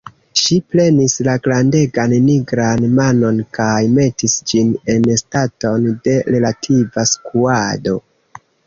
[0.43, 8.01] Ŝi prenis la grandegan nigran manon kaj metis ĝin en staton de relativa skuado.